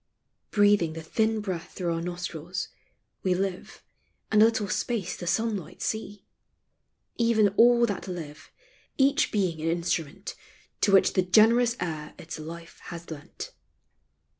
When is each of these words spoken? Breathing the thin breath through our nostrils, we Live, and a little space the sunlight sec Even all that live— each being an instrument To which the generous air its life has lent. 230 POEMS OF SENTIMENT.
Breathing 0.49 0.93
the 0.93 1.03
thin 1.03 1.41
breath 1.41 1.73
through 1.73 1.93
our 1.93 2.01
nostrils, 2.01 2.69
we 3.21 3.35
Live, 3.35 3.83
and 4.31 4.41
a 4.41 4.45
little 4.45 4.67
space 4.67 5.15
the 5.15 5.27
sunlight 5.27 5.79
sec 5.83 6.01
Even 7.19 7.49
all 7.49 7.85
that 7.85 8.07
live— 8.07 8.49
each 9.07 9.31
being 9.31 9.61
an 9.61 9.67
instrument 9.67 10.33
To 10.81 10.91
which 10.91 11.13
the 11.13 11.21
generous 11.21 11.75
air 11.79 12.15
its 12.17 12.39
life 12.39 12.79
has 12.85 13.11
lent. 13.11 13.11
230 13.11 13.35
POEMS 13.35 13.43
OF 13.43 13.49
SENTIMENT. 13.49 13.51